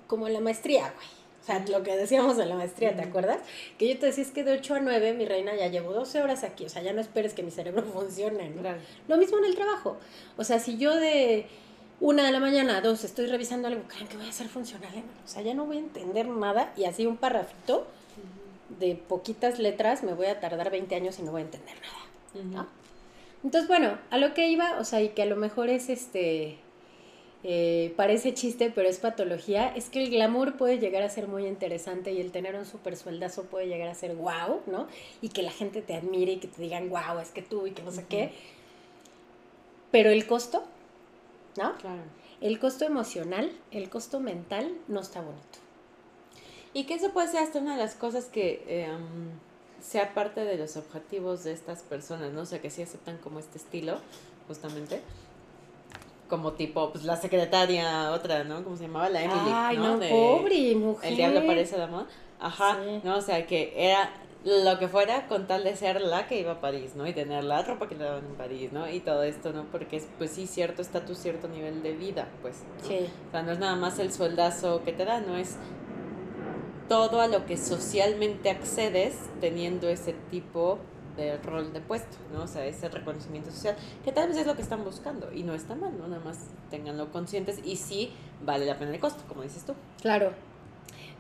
[0.08, 1.08] como en la maestría, güey.
[1.44, 3.42] O sea, lo que decíamos en la maestría, ¿te acuerdas?
[3.78, 6.24] Que yo te decía es que de 8 a 9, mi reina, ya llevo 12
[6.24, 6.66] horas aquí.
[6.66, 8.64] O sea, ya no esperes que mi cerebro funcione, ¿no?
[9.08, 9.98] Lo mismo en el trabajo.
[10.36, 11.46] O sea, si yo de
[12.00, 15.04] una de la mañana a dos estoy revisando algo, ¿creen que voy a ser funcional?
[15.24, 17.86] O sea, ya no voy a entender nada y así un parrafito
[18.80, 22.68] de poquitas letras me voy a tardar 20 años y no voy a entender nada.
[23.44, 26.58] Entonces, bueno, a lo que iba, o sea, y que a lo mejor es este,
[27.44, 31.46] eh, parece chiste, pero es patología, es que el glamour puede llegar a ser muy
[31.46, 34.88] interesante y el tener un super sueldazo puede llegar a ser wow, ¿no?
[35.22, 37.72] Y que la gente te admire y que te digan wow, es que tú y
[37.72, 38.32] que no sé qué.
[39.92, 40.64] Pero el costo,
[41.58, 41.76] ¿no?
[41.78, 42.02] Claro.
[42.42, 45.67] El costo emocional, el costo mental no está bonito.
[46.78, 49.32] Y que eso puede ser hasta una de las cosas que em,
[49.82, 52.42] sea parte de los objetivos de estas personas, ¿no?
[52.42, 53.98] O sea, que sí aceptan como este estilo,
[54.48, 55.02] justamente.
[56.30, 58.64] Como tipo, pues la secretaria, otra, ¿no?
[58.64, 59.10] ¿Cómo se llamaba?
[59.10, 59.52] La Emily.
[59.52, 61.10] Ay, no, pobre mujer.
[61.10, 62.06] El diablo parece la moda.
[62.40, 63.18] Ajá, ¿no?
[63.18, 64.12] O sea, que era
[64.46, 67.08] lo que fuera con tal de ser la que iba a París, ¿no?
[67.08, 68.88] Y tener la ropa que le daban en París, ¿no?
[68.88, 69.64] Y todo esto, ¿no?
[69.72, 72.58] Porque es, pues sí, cierto estatus, cierto nivel de vida, pues.
[72.88, 73.08] Sí.
[73.30, 75.58] O sea, no es nada más el sueldazo que te da, no es
[76.88, 80.80] todo a lo que socialmente accedes teniendo ese tipo
[81.18, 82.44] de rol de puesto, ¿no?
[82.44, 85.54] O sea, ese reconocimiento social, que tal vez es lo que están buscando y no
[85.54, 86.08] está mal, ¿no?
[86.08, 86.38] Nada más
[86.70, 88.12] tenganlo conscientes y sí
[88.46, 89.74] vale la pena el costo, como dices tú.
[90.02, 90.32] Claro,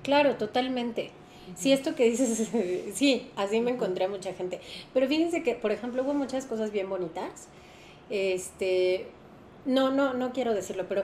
[0.03, 1.11] claro, totalmente.
[1.55, 2.49] Sí, esto que dices,
[2.93, 4.61] sí, así me encontré a mucha gente.
[4.93, 7.47] Pero fíjense que, por ejemplo, hubo muchas cosas bien bonitas.
[8.09, 9.07] Este,
[9.65, 11.03] no, no, no quiero decirlo, pero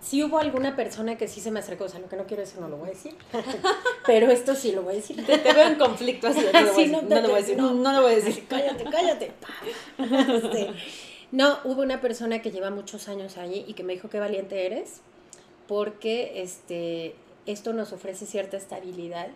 [0.00, 2.42] sí hubo alguna persona que sí se me acercó, o sea, lo que no quiero
[2.42, 3.14] decir no lo voy a decir,
[4.06, 5.24] pero esto sí lo voy a decir.
[5.24, 7.74] Te, veo en conflicto así, no, lo voy, no, no, lo voy a decir, no,
[7.74, 8.46] no lo voy a decir.
[8.48, 9.32] Cállate, cállate.
[11.32, 14.66] No, hubo una persona que lleva muchos años allí y que me dijo qué valiente
[14.66, 15.00] eres,
[15.68, 17.14] porque este,
[17.46, 19.28] esto nos ofrece cierta estabilidad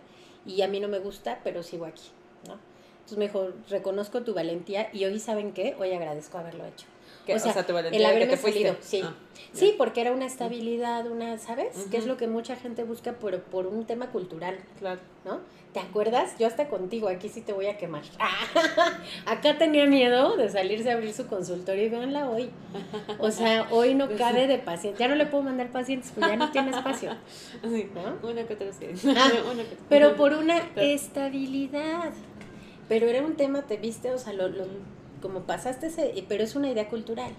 [0.45, 2.03] y a mí no me gusta, pero sigo aquí,
[2.49, 2.59] ¿no?
[2.95, 5.73] Entonces me dijo, reconozco tu valentía y hoy, ¿saben qué?
[5.79, 6.85] Hoy agradezco haberlo hecho
[7.33, 9.01] o, sea, el haberme salido, sí.
[9.03, 9.13] Ah,
[9.53, 11.87] sí, porque era una estabilidad, una, ¿sabes?
[11.89, 14.57] Que es lo que mucha gente busca por, por un tema cultural.
[14.79, 14.99] Claro.
[15.23, 15.39] ¿No?
[15.75, 16.37] ¿Te acuerdas?
[16.39, 18.03] Yo hasta contigo, aquí sí te voy a quemar.
[19.25, 22.49] Acá tenía miedo de salirse a abrir su consultorio y véanla hoy.
[23.19, 25.01] O sea, hoy no pues cabe de pacientes.
[25.01, 27.11] Ya no le puedo mandar pacientes porque ya no tiene espacio.
[27.61, 28.29] Sí, ¿no?
[28.29, 28.85] Una que otra sí.
[29.17, 29.29] Ah,
[29.89, 32.13] pero por una estabilidad.
[32.87, 34.67] Pero era un tema, te viste, o sea, lo, lo
[35.25, 37.31] como pasaste ese, pero es una idea cultural.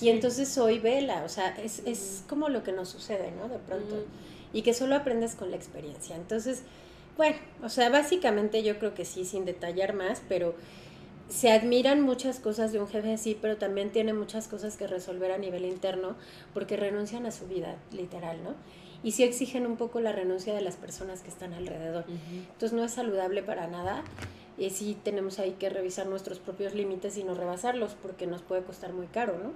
[0.00, 3.48] Y entonces hoy vela, o sea, es, es como lo que nos sucede, ¿no?
[3.48, 4.04] De pronto.
[4.52, 6.14] Y que solo aprendes con la experiencia.
[6.14, 6.62] Entonces,
[7.16, 10.54] bueno, o sea, básicamente yo creo que sí, sin detallar más, pero
[11.28, 15.32] se admiran muchas cosas de un jefe así, pero también tiene muchas cosas que resolver
[15.32, 16.14] a nivel interno
[16.54, 18.54] porque renuncian a su vida, literal, ¿no?
[19.02, 22.04] Y sí exigen un poco la renuncia de las personas que están alrededor.
[22.52, 24.04] Entonces no es saludable para nada
[24.58, 28.62] y sí tenemos ahí que revisar nuestros propios límites y no rebasarlos porque nos puede
[28.62, 29.52] costar muy caro, ¿no?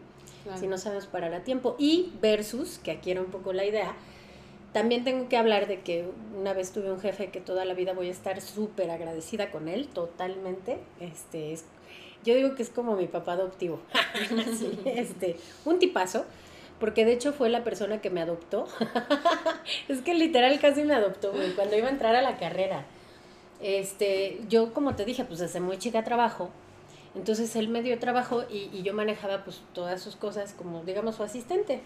[0.57, 1.77] Si no sabemos parar a tiempo.
[1.79, 3.95] Y versus, que aquí era un poco la idea,
[4.73, 7.93] también tengo que hablar de que una vez tuve un jefe que toda la vida
[7.93, 10.79] voy a estar súper agradecida con él, totalmente.
[11.01, 11.65] Este, es,
[12.25, 13.81] yo digo que es como mi papá adoptivo.
[14.85, 16.25] este, un tipazo,
[16.81, 18.67] porque de hecho fue la persona que me adoptó.
[19.89, 22.87] es que literal casi me adoptó, cuando iba a entrar a la carrera.
[23.63, 26.51] Este, yo como te dije, pues desde muy chica trabajo,
[27.15, 31.23] entonces él me dio trabajo y, yo manejaba pues todas sus cosas como digamos su
[31.23, 31.81] asistente.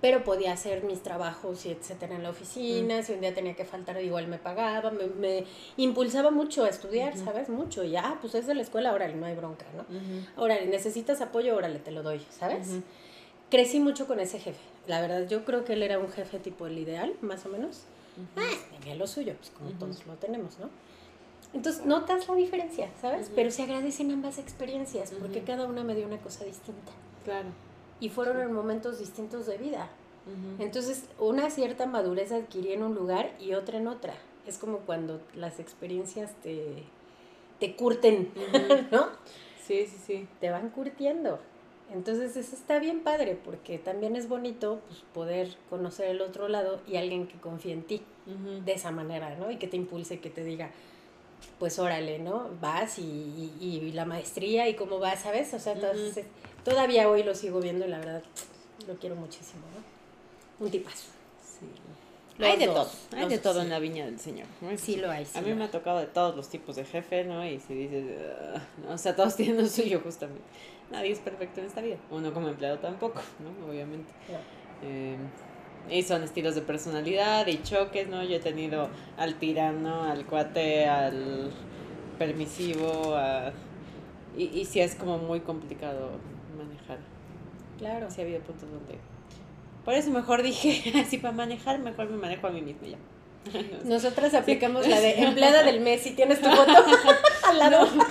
[0.00, 3.64] Pero podía hacer mis trabajos y etcétera en la oficina, si un día tenía que
[3.64, 5.44] faltar igual me pagaba, me,
[5.78, 7.48] impulsaba mucho a estudiar, ¿sabes?
[7.48, 7.84] Mucho.
[7.84, 9.84] Y ya, pues es de la escuela, órale, no hay bronca, ¿no?
[10.36, 12.68] Órale, necesitas apoyo, órale, te lo doy, ¿sabes?
[13.50, 14.60] Crecí mucho con ese jefe.
[14.86, 17.86] La verdad, yo creo que él era un jefe tipo el ideal, más o menos.
[18.36, 20.70] Ah, tenía lo suyo, pues como todos lo tenemos, ¿no?
[21.52, 23.30] Entonces notas la diferencia, ¿sabes?
[23.34, 26.92] Pero se agradecen ambas experiencias porque cada una me dio una cosa distinta.
[27.24, 27.48] Claro.
[28.00, 29.88] Y fueron en momentos distintos de vida.
[30.58, 34.14] Entonces, una cierta madurez adquirí en un lugar y otra en otra.
[34.46, 36.82] Es como cuando las experiencias te,
[37.60, 38.32] te curten,
[38.90, 39.08] ¿no?
[39.66, 40.28] Sí, sí, sí.
[40.40, 41.38] Te van curtiendo.
[41.94, 46.80] Entonces eso está bien padre porque también es bonito pues, poder conocer el otro lado
[46.88, 48.02] y alguien que confíe en ti
[48.64, 49.50] de esa manera, ¿no?
[49.50, 50.70] Y que te impulse, que te diga,
[51.58, 52.48] pues órale, ¿no?
[52.60, 55.54] Vas y, y, la maestría y cómo vas, ¿sabes?
[55.54, 55.74] O sea,
[56.64, 58.22] todavía hoy lo sigo viendo y la verdad
[58.88, 60.64] lo quiero muchísimo, ¿no?
[60.64, 61.10] Un tipazo.
[61.42, 61.66] Sí.
[62.42, 64.48] hay de todo, hay de todo en la viña del Señor.
[64.78, 65.26] Sí lo hay.
[65.34, 67.46] a mí me ha tocado de todos los tipos de jefe, ¿no?
[67.46, 68.04] Y si dices,
[68.88, 70.42] o sea, todos tienen lo suyo justamente.
[70.90, 71.96] Nadie es perfecto en esta vida.
[72.10, 73.68] Uno como empleado tampoco, ¿no?
[73.68, 74.12] Obviamente.
[74.82, 75.16] Eh,
[75.90, 78.22] y son estilos de personalidad y choques, ¿no?
[78.22, 81.52] Yo he tenido al tirano, al cuate, al
[82.18, 83.52] permisivo, a...
[84.36, 86.12] y, y sí es como muy complicado
[86.56, 86.98] manejar.
[87.78, 88.10] Claro.
[88.10, 88.98] Sí ha habido puntos donde
[89.84, 92.98] por eso mejor dije, así para manejar, mejor me manejo a mí misma ya.
[93.84, 96.72] Nosotras aplicamos la de empleada del mes y tienes tu foto
[97.48, 97.86] al lado.
[97.94, 98.04] No,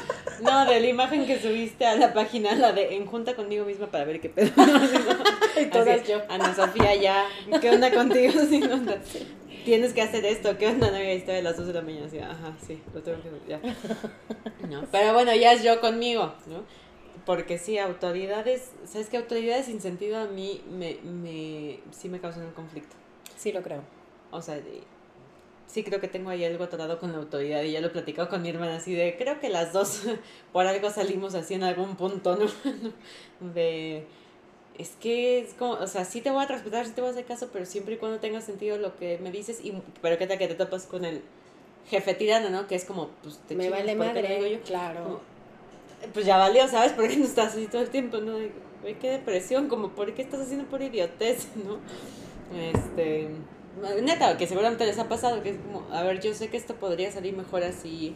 [0.43, 4.05] de la imagen que subiste a la página, la de en junta conmigo misma para
[4.05, 4.51] ver qué pedo.
[5.61, 6.21] y todas yo.
[6.29, 7.25] Ana Sofía, ya,
[7.61, 8.33] ¿qué onda contigo?
[9.65, 10.91] Tienes que hacer esto, ¿qué onda?
[10.91, 13.29] No, había historia de las 12 de la mañana, así, ajá, sí, lo tengo que
[13.47, 13.61] ya.
[14.69, 16.63] No, pero bueno, ya es yo conmigo, ¿no?
[17.25, 19.15] Porque sí, autoridades, ¿sabes qué?
[19.15, 22.93] Autoridades sin sentido a mí me, me, sí me causan un conflicto.
[23.37, 23.83] Sí, lo creo.
[24.31, 24.59] O sea,
[25.67, 28.29] sí creo que tengo ahí algo atorado con la autoridad y ya lo he platicado
[28.29, 30.03] con mi hermana así de, creo que las dos
[30.53, 32.45] por algo salimos así en algún punto, ¿no?
[33.53, 34.05] de,
[34.77, 37.13] es que es como, o sea, sí te voy a respetar, sí te voy a
[37.13, 40.27] hacer caso, pero siempre y cuando tenga sentido lo que me dices, y, pero qué
[40.27, 41.21] tal que te topas con el
[41.89, 42.67] jefe tirano, ¿no?
[42.67, 44.61] Que es como, pues te Me vale madre, yo?
[44.61, 45.21] claro
[46.11, 46.91] pues ya valió, ¿sabes?
[46.93, 48.17] ¿Por qué no estás así todo el tiempo?
[48.17, 48.33] ¿No?
[48.81, 51.47] Güey, qué depresión, como, ¿por qué estás haciendo por idiotez?
[51.55, 51.77] ¿No?
[52.57, 53.29] Este.
[54.01, 56.75] Neta, que seguramente les ha pasado, que es como, a ver, yo sé que esto
[56.75, 58.15] podría salir mejor así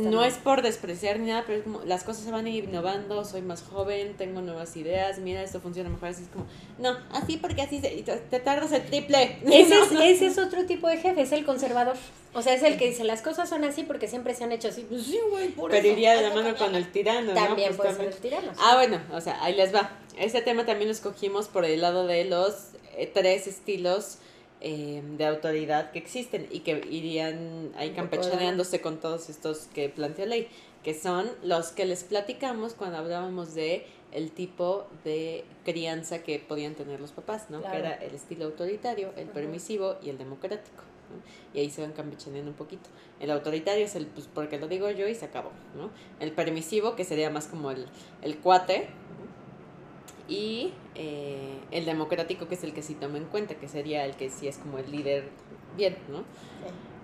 [0.00, 3.42] no es por despreciar ni nada, pero es como las cosas se van innovando, soy
[3.42, 6.46] más joven, tengo nuevas ideas, mira, esto funciona mejor, así es como,
[6.78, 9.38] no, así porque así te tardas el triple.
[9.44, 11.96] Ese, es, ese es otro tipo de jefe, es el conservador.
[12.34, 14.68] O sea, es el que dice las cosas son así porque siempre se han hecho
[14.68, 14.86] así.
[14.88, 18.06] Pues sí, güey, por Pero iría de la mano con el tirano, También puede ser
[18.06, 18.52] el tirano.
[18.58, 19.98] Ah, bueno, o sea, ahí les va.
[20.16, 24.18] Este tema también lo escogimos por el lado de los eh, tres estilos
[24.64, 30.24] Em, de autoridad que existen y que irían ahí campechaneándose con todos estos que plantea
[30.24, 30.46] ley,
[30.84, 36.76] que son los que les platicamos cuando hablábamos de el tipo de crianza que podían
[36.76, 37.60] tener los papás, ¿no?
[37.60, 40.84] Que era el estilo autoritario, el permisivo y el democrático.
[41.52, 42.88] Y ahí se van campechaneando un poquito.
[43.18, 45.90] El autoritario es el, pues porque lo digo yo y se acabó, ¿no?
[46.20, 47.86] El permisivo, que sería más como el,
[48.22, 48.90] el cuate,
[50.32, 54.16] y eh, el democrático, que es el que sí toma en cuenta, que sería el
[54.16, 55.28] que sí es como el líder
[55.76, 56.24] bien, ¿no?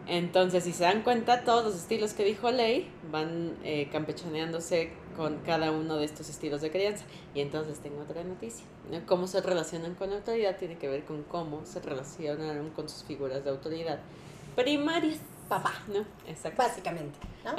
[0.07, 5.41] Entonces, si se dan cuenta, todos los estilos que dijo Ley van eh, campechaneándose con
[5.41, 7.05] cada uno de estos estilos de crianza.
[7.35, 8.65] Y entonces tengo otra noticia.
[9.07, 13.05] Cómo se relacionan con la autoridad tiene que ver con cómo se relacionaron con sus
[13.05, 13.99] figuras de autoridad
[14.57, 15.19] primarias.
[15.51, 15.75] Papá.
[15.89, 16.07] ¿No?
[16.27, 16.63] Exacto.
[16.63, 17.19] Básicamente.
[17.45, 17.53] ¿no?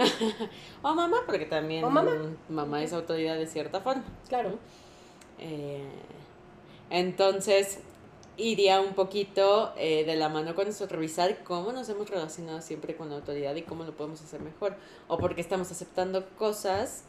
[0.89, 2.05] o mamá, porque también mamá?
[2.49, 4.03] mamá es autoridad de cierta forma.
[4.27, 4.57] Claro.
[5.39, 5.83] Eh,
[6.89, 7.79] entonces,
[8.37, 12.95] iría un poquito eh, de la mano con eso, revisar cómo nos hemos relacionado siempre
[12.95, 14.75] con la autoridad y cómo lo podemos hacer mejor.
[15.07, 17.03] O porque estamos aceptando cosas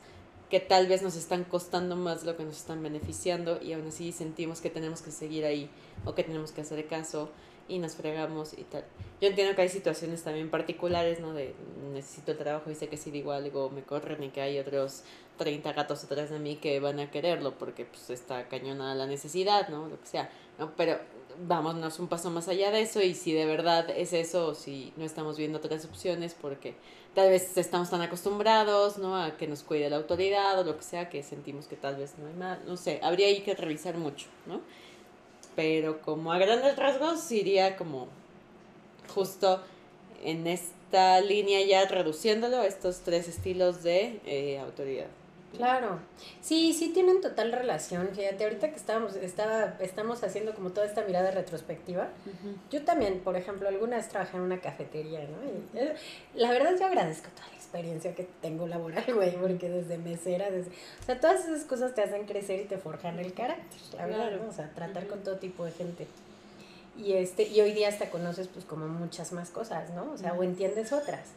[0.51, 4.11] que tal vez nos están costando más lo que nos están beneficiando y aún así
[4.11, 5.71] sentimos que tenemos que seguir ahí
[6.05, 7.31] o que tenemos que hacer caso
[7.71, 8.85] y nos fregamos y tal.
[9.21, 11.33] Yo entiendo que hay situaciones también particulares, ¿no?
[11.33, 11.55] De
[11.93, 15.05] necesito trabajo y sé que si digo algo me corren y que hay otros
[15.39, 19.69] 30 gatos atrás de mí que van a quererlo porque pues está cañona la necesidad,
[19.69, 19.89] ¿no?
[19.89, 20.73] Lo que sea, ¿no?
[20.77, 20.99] Pero
[21.47, 24.93] vámonos un paso más allá de eso y si de verdad es eso o si
[24.97, 26.75] no estamos viendo otras opciones porque
[27.15, 29.17] tal vez estamos tan acostumbrados, ¿no?
[29.17, 32.15] A que nos cuide la autoridad o lo que sea que sentimos que tal vez
[32.19, 34.61] no hay más, no sé, habría ahí que revisar mucho, ¿no?
[35.61, 38.09] Pero como a grandes rasgos iría como
[39.15, 39.61] justo
[40.25, 45.09] en esta línea ya reduciéndolo estos tres estilos de eh, autoridad.
[45.55, 45.99] Claro,
[46.41, 48.09] sí, sí tienen total relación.
[48.15, 52.09] Fíjate, ahorita que estábamos, estaba, estamos haciendo como toda esta mirada retrospectiva,
[52.71, 55.45] yo también, por ejemplo, alguna vez trabajé en una cafetería, ¿no?
[55.45, 55.95] Y, eh,
[56.37, 60.71] la verdad yo agradezco toda la experiencia que tengo laboral, güey, porque desde mesera, desde...
[60.71, 64.31] O sea, todas esas cosas te hacen crecer y te forjan el carácter, la verdad,
[64.41, 64.49] ¿no?
[64.49, 66.07] O sea, tratar con todo tipo de gente.
[66.97, 70.13] Y, este, y hoy día hasta conoces pues como muchas más cosas, ¿no?
[70.13, 71.29] O sea, o entiendes otras.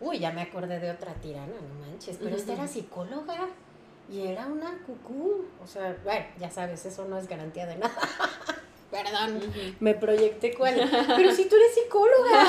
[0.00, 3.48] Uy, ya me acordé de otra tirana, no manches, pero esta era psicóloga
[4.10, 5.44] y era una cucú.
[5.62, 7.94] O sea, bueno, ya sabes, eso no es garantía de nada.
[8.92, 9.40] Perdón,
[9.80, 10.74] me proyecté cuál.
[11.16, 12.44] Pero si tú eres psicóloga,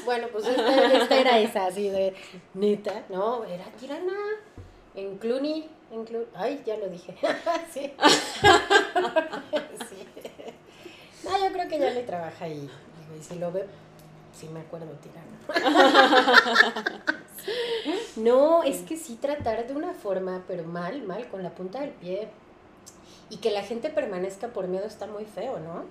[0.04, 2.14] bueno, pues esta, era esa, así de
[2.54, 4.12] neta, no, era tirana
[4.96, 7.14] en Cluny, en Cluny, ay, ya lo dije,
[7.72, 7.92] sí.
[9.88, 10.06] sí.
[11.22, 12.68] No, yo creo que ya le trabaja ahí.
[13.16, 13.66] y si lo ve,
[14.34, 15.38] sí me acuerdo tirana.
[18.16, 21.90] no, es que sí tratar de una forma, pero mal, mal, con la punta del
[21.90, 22.28] pie.
[23.30, 25.84] Y que la gente permanezca por miedo está muy feo, ¿no?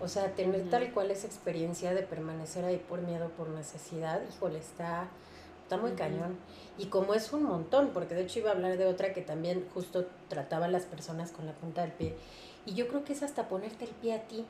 [0.00, 4.58] O sea, tener tal cual esa experiencia de permanecer ahí por miedo, por necesidad, híjole,
[4.58, 5.08] está,
[5.62, 6.36] está muy cañón.
[6.78, 9.66] Y como es un montón, porque de hecho iba a hablar de otra que también
[9.72, 12.16] justo trataba a las personas con la punta del pie.
[12.66, 14.44] Y yo creo que es hasta ponerte el pie a ti,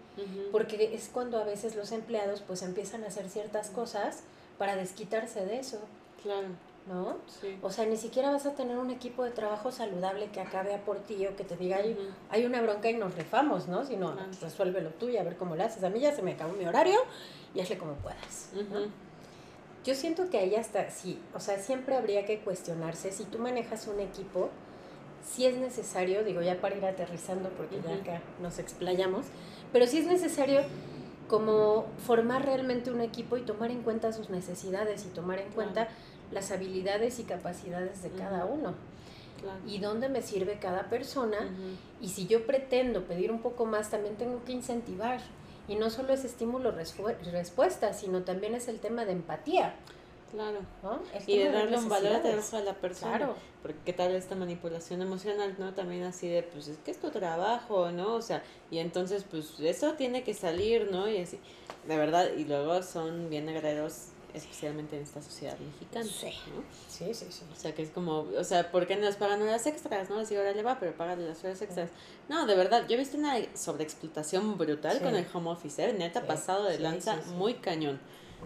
[0.52, 4.20] porque es cuando a veces los empleados pues empiezan a hacer ciertas cosas
[4.56, 5.80] para desquitarse de eso.
[6.22, 6.48] Claro.
[6.86, 7.16] ¿No?
[7.62, 10.84] O sea, ni siquiera vas a tener un equipo de trabajo saludable que acabe a
[10.84, 11.96] por ti o que te diga, hay,
[12.30, 13.84] hay una bronca y nos refamos, ¿no?
[13.84, 15.82] Sino, resuélvelo tú y a ver cómo lo haces.
[15.82, 16.98] A mí ya se me acabó mi horario
[17.54, 18.50] y hazle como puedas.
[19.84, 23.86] Yo siento que ahí hasta, sí, o sea, siempre habría que cuestionarse si tú manejas
[23.86, 24.50] un equipo,
[25.22, 29.26] si es necesario, digo ya para ir aterrizando porque ya acá nos explayamos,
[29.72, 30.62] pero si es necesario
[31.28, 35.88] como formar realmente un equipo y tomar en cuenta sus necesidades y tomar en cuenta
[36.34, 38.74] las habilidades y capacidades de cada uno.
[39.66, 41.50] Y dónde me sirve cada persona.
[42.00, 45.20] Y si yo pretendo pedir un poco más, también tengo que incentivar.
[45.68, 49.74] Y no solo es estímulo-respuesta, sino también es el tema de empatía.
[50.32, 50.60] Claro.
[51.26, 53.18] Y de darle un valor a la persona.
[53.18, 53.36] Claro.
[53.62, 55.72] Porque qué tal esta manipulación emocional, ¿no?
[55.74, 58.14] También así de, pues es que es tu trabajo, ¿no?
[58.14, 61.08] O sea, y entonces, pues eso tiene que salir, ¿no?
[61.08, 61.38] Y así,
[61.86, 66.04] de verdad, y luego son bien agredos especialmente en esta sociedad mexicana.
[66.04, 66.32] Sí.
[66.88, 67.44] sí, sí, sí.
[67.52, 70.10] O sea, que es como, o sea, ¿por qué no les pagan horas extras?
[70.10, 71.90] No, si ahora le va, pero pagan las horas extras.
[72.28, 75.92] No, de verdad, yo he visto una sobreexplotación brutal con el home office, ¿eh?
[75.92, 78.00] neta, pasado de lanza, muy cañón.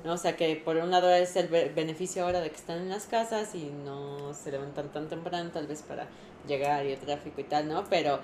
[0.05, 0.13] ¿no?
[0.13, 3.07] O sea, que por un lado es el beneficio ahora de que están en las
[3.07, 6.07] casas y no se levantan tan temprano, tal vez para
[6.47, 7.85] llegar y el tráfico y tal, ¿no?
[7.89, 8.21] Pero,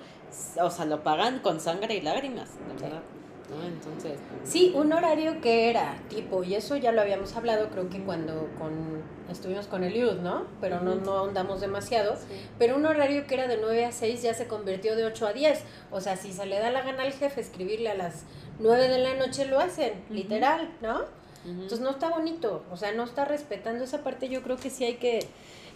[0.61, 3.01] o sea, lo pagan con sangre y lágrimas, de verdad.
[3.49, 3.63] ¿No?
[3.65, 4.17] Entonces.
[4.43, 8.49] Sí, un horario que era tipo, y eso ya lo habíamos hablado, creo que cuando
[8.57, 10.45] con estuvimos con Eliud, ¿no?
[10.61, 12.15] Pero no, no ahondamos demasiado.
[12.59, 15.33] Pero un horario que era de 9 a 6 ya se convirtió de 8 a
[15.33, 15.63] 10.
[15.91, 18.23] O sea, si se le da la gana al jefe escribirle a las
[18.59, 21.03] 9 de la noche, lo hacen, literal, ¿no?
[21.45, 24.29] Entonces no está bonito, o sea, no está respetando esa parte.
[24.29, 25.19] Yo creo que sí hay que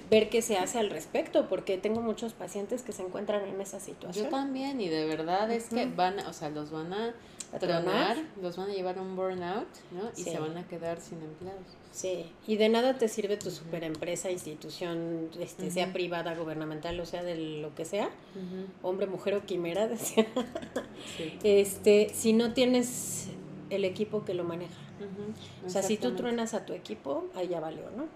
[0.09, 3.79] ver qué se hace al respecto, porque tengo muchos pacientes que se encuentran en esa
[3.79, 4.25] situación.
[4.25, 7.13] Yo también, y de verdad es que van, o sea, los van a
[7.57, 10.09] tronar, los van a llevar a un burnout, ¿no?
[10.15, 11.65] Y se van a quedar sin empleados.
[11.91, 17.23] Sí, y de nada te sirve tu superempresa, institución, este, sea privada, gubernamental, o sea,
[17.23, 18.09] de lo que sea,
[18.83, 20.27] hombre, mujer o quimera, decía,
[21.43, 23.29] este, si no tienes
[23.69, 24.75] el equipo que lo maneja.
[25.65, 28.07] O sea, si tú truenas a tu equipo, ahí ya valió, ¿no?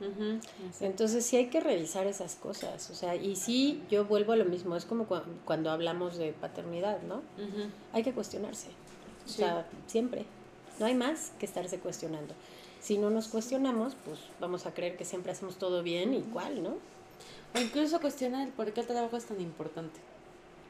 [0.81, 2.89] Entonces sí hay que revisar esas cosas.
[2.89, 5.07] O sea, y sí, yo vuelvo a lo mismo, es como
[5.45, 7.21] cuando hablamos de paternidad, ¿no?
[7.93, 8.67] Hay que cuestionarse.
[9.25, 10.25] O sea, siempre.
[10.79, 12.33] No hay más que estarse cuestionando.
[12.81, 16.63] Si no nos cuestionamos, pues vamos a creer que siempre hacemos todo bien y cuál,
[16.63, 16.77] ¿no?
[17.55, 19.99] O incluso cuestionar por qué el trabajo es tan importante,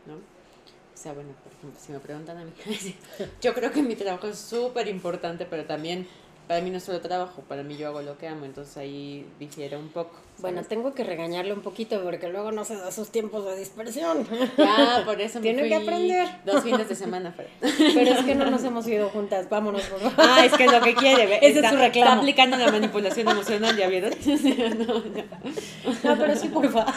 [0.06, 0.16] ¿no?
[0.16, 2.52] O sea, bueno, por ejemplo, si me preguntan a mí,
[3.42, 6.08] yo creo que mi trabajo es súper importante, pero también
[6.48, 9.26] para mí no es solo trabajo, para mí yo hago lo que amo, entonces ahí
[9.40, 10.20] difiere un poco.
[10.40, 14.28] Bueno, tengo que regañarle un poquito porque luego no se da sus tiempos de dispersión.
[14.58, 16.28] Ya, por eso me Tiene que aprender.
[16.44, 17.50] Dos fines de semana, pero.
[17.94, 19.84] pero es que no nos hemos ido juntas, vámonos.
[19.84, 20.14] Por favor.
[20.18, 21.38] Ah, es que es lo que quiere.
[21.38, 22.12] Ese es su reclamo.
[22.12, 24.12] Está aplicando la manipulación emocional, ¿ya vieron?
[24.80, 26.18] no, no.
[26.18, 26.94] pero sí, por favor.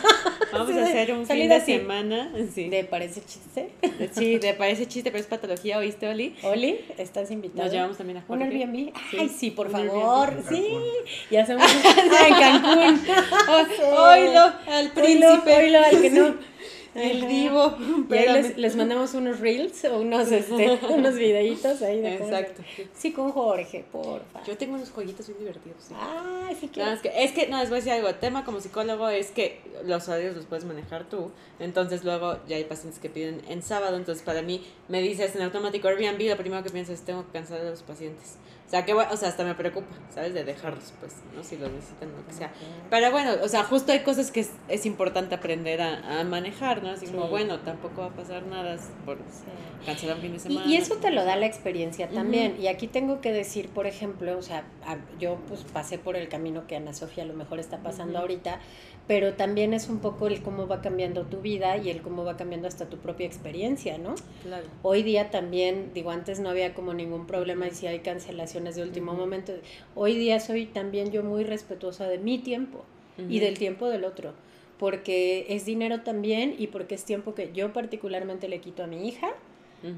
[0.53, 2.33] Vamos a hacer un fin de semana.
[2.55, 2.69] Sí.
[2.69, 3.71] ¿De parece chiste?
[4.13, 6.35] Sí, de parece chiste, pero es patología, ¿oíste, Oli?
[6.43, 7.65] Oli, estás invitada.
[7.65, 8.45] Nos llevamos también a Jorge.
[8.45, 8.93] ¿Un Airbnb?
[9.19, 10.43] Ay, sí, por favor.
[10.49, 10.67] Sí.
[11.31, 13.01] Y hacemos en Cancún.
[13.93, 15.57] Oilo, al príncipe.
[15.57, 16.35] Oilo, al que no.
[16.97, 17.77] El divo.
[18.11, 22.63] Y ahí les, mandamos unos reels o unos, este, unos videitos ahí de Exacto.
[22.95, 24.43] Sí, con Jorge, porfa.
[24.45, 25.85] Yo tengo unos jueguitos muy divertidos.
[25.89, 25.95] Sí.
[25.97, 26.93] Ah, sí claro.
[26.93, 28.09] es, que, es que, no, les voy a decir algo.
[28.09, 31.31] El tema como psicólogo es que los horarios los puedes manejar tú.
[31.59, 33.97] Entonces luego ya hay pacientes que piden en sábado.
[33.97, 37.33] Entonces para mí me dices en automático Airbnb, lo primero que pienso es tengo que
[37.33, 38.37] cansar a los pacientes.
[38.67, 40.35] O sea, que, o sea, hasta me preocupa, ¿sabes?
[40.35, 41.45] De dejarlos, pues, ¿no?
[41.45, 42.53] Si los necesitan, lo que sea.
[42.91, 46.91] Pero bueno, o sea, justo hay cosas que es, importante aprender a, manejar, ¿no?
[46.91, 49.19] Así como, bueno, tampoco va a pasar nada por
[49.85, 50.67] cancelar un fin de semana.
[50.67, 52.57] Y, eso te lo da la experiencia también.
[52.61, 54.65] Y aquí tengo que decir, por ejemplo, o sea,
[55.21, 58.59] yo pues pasé por el camino que Ana Sofía a lo mejor está pasando ahorita,
[59.07, 62.37] pero también es un poco el cómo va cambiando tu vida y el cómo va
[62.37, 64.17] cambiando hasta tu propia experiencia, ¿no?
[64.43, 64.67] Claro.
[64.83, 68.83] Hoy día también, digo, antes no había como ningún problema y si hay cancelaciones de
[68.83, 69.53] último momento,
[69.95, 72.85] hoy día soy también yo muy respetuosa de mi tiempo
[73.31, 74.35] y del tiempo del otro,
[74.79, 79.09] porque es dinero también y porque es tiempo que yo particularmente le quito a mi
[79.09, 79.29] hija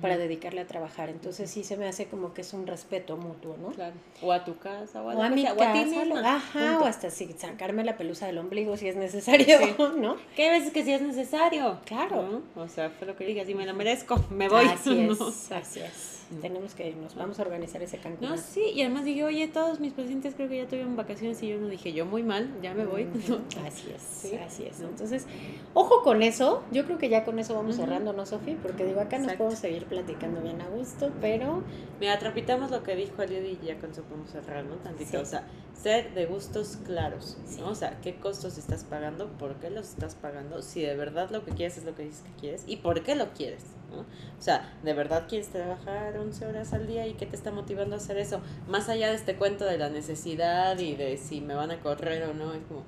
[0.02, 1.08] para dedicarle a trabajar.
[1.08, 3.68] Entonces sí se me hace como que es un respeto mutuo, ¿no?
[3.68, 3.94] Claro.
[4.20, 6.36] O a tu casa, o a, o a mi casa, casa, o a ti misma.
[6.36, 9.58] ajá, o hasta si sacarme la pelusa del ombligo si es necesario,
[9.96, 10.16] ¿no?
[10.36, 11.78] Que hay veces que sí es necesario.
[11.86, 12.42] Claro.
[12.56, 12.62] ¿no?
[12.62, 14.66] O sea, fue lo que dije, si me lo merezco, me voy.
[14.66, 15.12] Así ¿no?
[15.28, 16.14] es, así es.
[16.42, 18.28] Tenemos que irnos, vamos a organizar ese Cancún.
[18.28, 21.48] No, sí, y además dije, oye, todos mis pacientes creo que ya tuvieron vacaciones y
[21.48, 23.04] yo no dije, yo muy mal, ya me voy.
[23.28, 23.40] ¿no?
[23.66, 24.36] Así es, Sí.
[24.36, 24.78] así es.
[24.80, 25.26] Entonces,
[25.72, 26.62] ojo con eso.
[26.70, 27.84] Yo creo que ya con eso vamos Ujú.
[27.86, 28.58] cerrando, ¿no, Sofi?
[28.60, 29.38] Porque digo, acá nos Exacto.
[29.44, 31.62] podemos seguir platicando bien a gusto, pero
[32.00, 34.76] Mira, trapitamos lo que dijo Eliud y ya con eso podemos cerrar, ¿no?
[34.76, 35.10] Tantito.
[35.10, 35.16] Sí.
[35.16, 35.44] O sea,
[35.74, 37.60] ser de gustos claros, Sí.
[37.60, 37.70] ¿no?
[37.70, 41.44] O sea, qué costos estás pagando, por qué los estás pagando, si de verdad lo
[41.44, 44.00] que quieres es lo que dices que quieres y por qué lo quieres, ¿no?
[44.00, 47.94] O sea, ¿de verdad quieres trabajar 11 horas al día y qué te está motivando
[47.94, 48.40] a hacer eso?
[48.68, 52.22] Más allá de este cuento de la necesidad y de si me van a correr
[52.24, 52.84] o no, es como,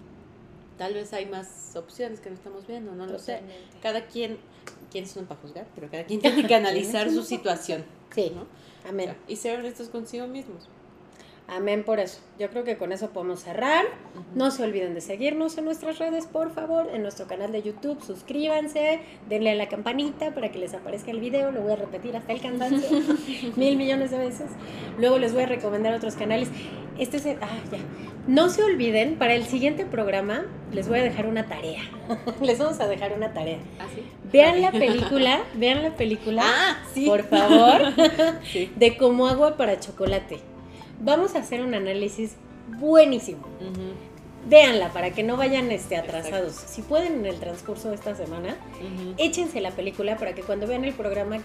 [0.78, 3.34] tal vez hay más opciones que no estamos viendo, no lo sé.
[3.34, 3.78] Totalmente.
[3.82, 4.38] Cada quien,
[4.90, 7.84] quién son para juzgar, pero cada quien tiene que analizar su situación,
[8.14, 8.46] Sí, ¿no?
[8.88, 9.16] amén.
[9.28, 10.68] Y ser honestos consigo mismos.
[11.52, 12.20] Amén por eso.
[12.38, 13.84] Yo creo que con eso podemos cerrar.
[14.36, 18.00] No se olviden de seguirnos en nuestras redes, por favor, en nuestro canal de YouTube.
[18.04, 21.50] Suscríbanse, denle a la campanita para que les aparezca el video.
[21.50, 22.88] Lo voy a repetir hasta el cansancio
[23.56, 24.46] mil millones de veces.
[25.00, 26.48] Luego les voy a recomendar otros canales.
[27.00, 27.78] Este es el- ah, ya.
[28.26, 31.82] No se olviden, para el siguiente programa les voy a dejar una tarea.
[32.42, 33.58] les vamos a dejar una tarea.
[33.80, 34.02] ¿Ah, sí?
[34.30, 36.42] Vean la película, vean la película.
[36.44, 37.06] Ah, sí.
[37.06, 37.80] Por favor.
[38.52, 38.70] Sí.
[38.76, 40.38] de como agua para chocolate.
[41.00, 42.36] Vamos a hacer un análisis
[42.78, 43.40] buenísimo.
[43.60, 46.54] Ujú, Véanla para que no vayan este, atrasados.
[46.54, 48.56] Si pueden en el transcurso de esta semana,
[49.18, 51.38] échense la película para que cuando vean el programa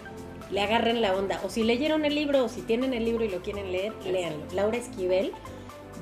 [0.50, 1.40] le agarren la onda.
[1.44, 4.44] O si leyeron el libro o si tienen el libro y lo quieren leer, léanlo.
[4.54, 5.32] Laura Esquivel,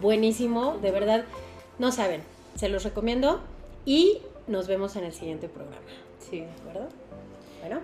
[0.00, 1.24] buenísimo, de verdad,
[1.78, 2.22] no saben.
[2.54, 3.40] Se los recomiendo
[3.84, 5.86] y nos vemos en el siguiente programa.
[6.18, 6.40] Sí.
[6.40, 6.88] ¿De acuerdo?
[7.60, 7.80] Bueno,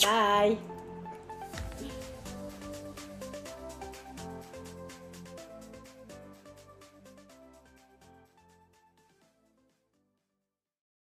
[0.00, 0.73] bye.